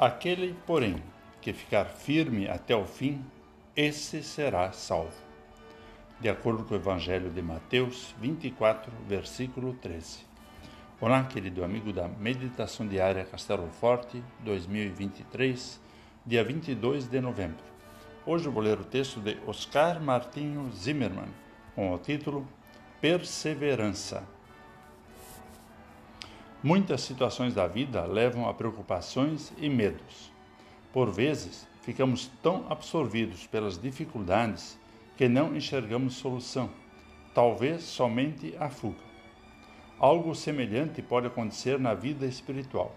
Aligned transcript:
Aquele, 0.00 0.56
porém, 0.66 0.96
que 1.42 1.52
ficar 1.52 1.84
firme 1.84 2.48
até 2.48 2.74
o 2.74 2.86
fim, 2.86 3.22
esse 3.76 4.22
será 4.22 4.72
salvo. 4.72 5.12
De 6.18 6.26
acordo 6.26 6.64
com 6.64 6.72
o 6.72 6.78
Evangelho 6.78 7.28
de 7.28 7.42
Mateus 7.42 8.14
24, 8.18 8.90
versículo 9.06 9.74
13. 9.74 10.20
Olá, 11.02 11.22
querido 11.24 11.62
amigo 11.62 11.92
da 11.92 12.08
Meditação 12.08 12.88
Diária 12.88 13.26
Castelo 13.26 13.68
Forte 13.68 14.24
2023, 14.38 15.78
dia 16.24 16.42
22 16.42 17.06
de 17.06 17.20
novembro. 17.20 17.62
Hoje 18.24 18.48
vou 18.48 18.62
ler 18.62 18.80
o 18.80 18.84
texto 18.84 19.20
de 19.20 19.36
Oscar 19.46 20.00
Martinho 20.00 20.72
Zimmermann, 20.72 21.28
com 21.74 21.92
o 21.92 21.98
título 21.98 22.48
Perseverança. 23.02 24.26
Muitas 26.62 27.00
situações 27.00 27.54
da 27.54 27.66
vida 27.66 28.04
levam 28.04 28.46
a 28.46 28.52
preocupações 28.52 29.50
e 29.56 29.68
medos. 29.68 30.30
Por 30.92 31.10
vezes, 31.10 31.66
ficamos 31.80 32.30
tão 32.42 32.66
absorvidos 32.68 33.46
pelas 33.46 33.80
dificuldades 33.80 34.78
que 35.16 35.26
não 35.26 35.56
enxergamos 35.56 36.16
solução, 36.16 36.68
talvez 37.34 37.82
somente 37.82 38.54
a 38.60 38.68
fuga. 38.68 39.10
Algo 39.98 40.34
semelhante 40.34 41.00
pode 41.00 41.28
acontecer 41.28 41.78
na 41.78 41.94
vida 41.94 42.26
espiritual. 42.26 42.94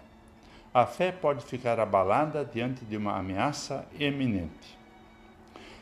A 0.72 0.84
fé 0.84 1.10
pode 1.10 1.42
ficar 1.42 1.80
abalada 1.80 2.44
diante 2.44 2.84
de 2.84 2.98
uma 2.98 3.16
ameaça 3.16 3.86
eminente. 3.98 4.78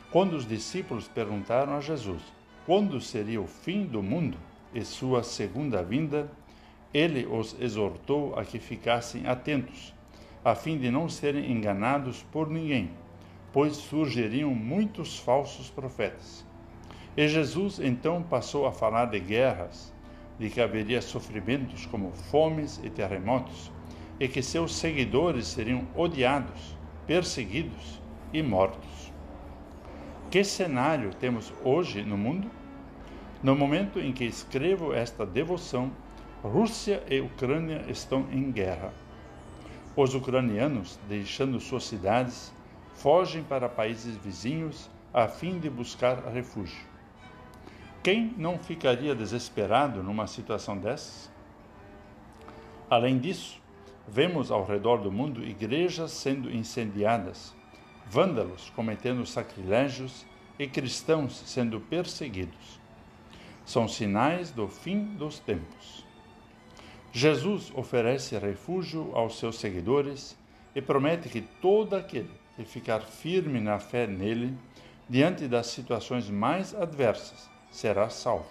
Quando 0.09 0.33
os 0.37 0.47
discípulos 0.47 1.07
perguntaram 1.07 1.75
a 1.75 1.81
Jesus 1.81 2.21
quando 2.65 3.01
seria 3.01 3.41
o 3.41 3.47
fim 3.47 3.85
do 3.85 4.01
mundo 4.01 4.37
e 4.73 4.85
sua 4.85 5.21
segunda 5.21 5.83
vinda, 5.83 6.31
ele 6.93 7.25
os 7.25 7.55
exortou 7.59 8.37
a 8.37 8.45
que 8.45 8.59
ficassem 8.59 9.25
atentos, 9.25 9.93
a 10.45 10.53
fim 10.53 10.77
de 10.77 10.91
não 10.91 11.09
serem 11.09 11.51
enganados 11.51 12.23
por 12.31 12.49
ninguém, 12.49 12.91
pois 13.51 13.75
surgiriam 13.75 14.53
muitos 14.53 15.17
falsos 15.17 15.69
profetas. 15.69 16.45
E 17.15 17.27
Jesus 17.27 17.79
então 17.79 18.21
passou 18.21 18.65
a 18.65 18.71
falar 18.71 19.05
de 19.05 19.19
guerras, 19.19 19.93
de 20.37 20.49
que 20.49 20.59
haveria 20.61 21.01
sofrimentos 21.01 21.85
como 21.85 22.11
fomes 22.11 22.79
e 22.83 22.89
terremotos, 22.89 23.71
e 24.19 24.27
que 24.27 24.41
seus 24.41 24.75
seguidores 24.75 25.47
seriam 25.47 25.87
odiados, 25.95 26.77
perseguidos 27.07 28.01
e 28.31 28.41
mortos. 28.41 29.11
Que 30.29 30.43
cenário 30.43 31.13
temos 31.13 31.53
hoje 31.63 32.03
no 32.03 32.17
mundo? 32.17 32.49
No 33.43 33.55
momento 33.55 33.99
em 33.99 34.11
que 34.11 34.23
escrevo 34.23 34.93
esta 34.93 35.25
devoção, 35.25 35.91
Rússia 36.43 37.01
e 37.09 37.21
Ucrânia 37.21 37.85
estão 37.87 38.27
em 38.29 38.51
guerra. 38.51 38.93
Os 39.95 40.13
ucranianos, 40.13 40.99
deixando 41.07 41.57
suas 41.57 41.85
cidades, 41.85 42.53
fogem 42.95 43.41
para 43.41 43.69
países 43.69 44.17
vizinhos 44.17 44.89
a 45.13 45.25
fim 45.25 45.57
de 45.57 45.69
buscar 45.69 46.17
refúgio. 46.27 46.85
Quem 48.03 48.33
não 48.37 48.59
ficaria 48.59 49.15
desesperado 49.15 50.03
numa 50.03 50.27
situação 50.27 50.77
dessas? 50.77 51.31
Além 52.89 53.19
disso, 53.19 53.61
vemos 54.05 54.51
ao 54.51 54.65
redor 54.65 54.97
do 54.97 55.09
mundo 55.09 55.45
igrejas 55.45 56.11
sendo 56.11 56.53
incendiadas, 56.53 57.55
vândalos 58.05 58.69
cometendo 58.75 59.25
sacrilégios 59.25 60.25
e 60.59 60.67
cristãos 60.67 61.41
sendo 61.45 61.79
perseguidos. 61.79 62.81
São 63.65 63.87
sinais 63.87 64.51
do 64.51 64.67
fim 64.67 65.05
dos 65.15 65.39
tempos. 65.39 66.03
Jesus 67.15 67.71
oferece 67.75 68.39
refúgio 68.39 69.11
aos 69.13 69.37
seus 69.37 69.59
seguidores 69.59 70.35
e 70.73 70.81
promete 70.81 71.29
que 71.29 71.41
todo 71.41 71.95
aquele 71.95 72.31
que 72.55 72.65
ficar 72.65 73.01
firme 73.01 73.59
na 73.59 73.77
fé 73.77 74.07
nele, 74.07 74.57
diante 75.07 75.47
das 75.47 75.67
situações 75.67 76.27
mais 76.27 76.73
adversas, 76.73 77.47
será 77.69 78.09
salvo. 78.09 78.49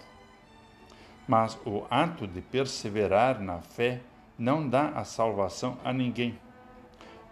Mas 1.27 1.59
o 1.65 1.85
ato 1.89 2.25
de 2.25 2.39
perseverar 2.39 3.41
na 3.41 3.59
fé 3.59 3.99
não 4.39 4.65
dá 4.65 4.91
a 4.91 5.03
salvação 5.03 5.77
a 5.83 5.91
ninguém. 5.91 6.39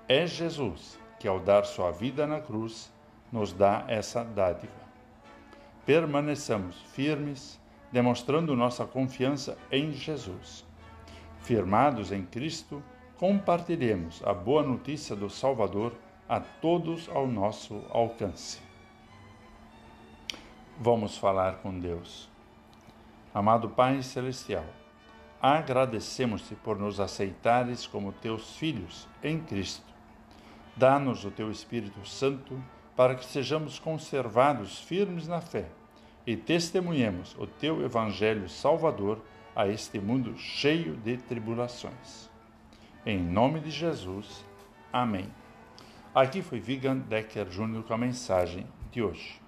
É 0.10 0.28
Jesus 0.28 1.00
que, 1.18 1.30
ao 1.30 1.40
dar 1.40 1.64
sua 1.64 1.92
vida 1.92 2.28
na 2.28 2.42
cruz, 2.42 2.92
nos 3.32 3.54
dá 3.54 3.86
essa 3.88 4.22
dádiva. 4.22 4.74
Permaneçamos 5.86 6.76
firmes, 6.94 7.58
demonstrando 7.90 8.54
nossa 8.54 8.86
confiança 8.86 9.58
em 9.72 9.94
Jesus 9.94 10.70
firmados 11.44 12.12
em 12.12 12.26
Cristo, 12.26 12.84
compartilhemos 13.18 14.22
a 14.26 14.34
boa 14.34 14.64
notícia 14.64 15.16
do 15.16 15.30
Salvador 15.30 15.94
a 16.28 16.40
todos 16.40 17.10
ao 17.10 17.28
nosso 17.28 17.84
alcance. 17.90 18.60
Vamos 20.80 21.18
falar 21.18 21.58
com 21.58 21.78
Deus. 21.80 22.30
Amado 23.34 23.70
Pai 23.70 24.02
Celestial, 24.02 24.66
agradecemos-te 25.42 26.56
por 26.56 26.78
nos 26.78 27.00
aceitares 27.00 27.86
como 27.86 28.12
teus 28.12 28.56
filhos 28.56 29.08
em 29.24 29.40
Cristo. 29.40 29.86
Dá-nos 30.76 31.26
o 31.26 31.32
teu 31.32 31.52
Espírito 31.52 32.08
Santo 32.08 32.62
para 32.96 33.16
que 33.16 33.26
sejamos 33.26 33.80
conservados 33.80 34.80
firmes 34.80 35.28
na 35.28 35.42
fé 35.42 35.68
e 36.26 36.36
testemunhemos 36.36 37.36
o 37.38 37.48
teu 37.48 37.84
Evangelho 37.84 38.48
Salvador 38.48 39.22
a 39.56 39.68
este 39.68 40.00
mundo 40.00 40.38
cheio 40.38 40.96
de 40.98 41.18
tribulações. 41.18 42.30
Em 43.06 43.20
nome 43.20 43.60
de 43.60 43.72
Jesus. 43.72 44.46
Amém. 44.92 45.28
Aqui 46.14 46.42
foi 46.42 46.60
Vigan 46.60 46.98
Decker 46.98 47.46
Jr. 47.46 47.84
com 47.84 47.94
a 47.94 47.98
mensagem 47.98 48.66
de 48.92 49.02
hoje. 49.02 49.42